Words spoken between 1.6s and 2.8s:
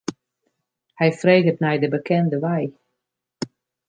nei de bekende wei.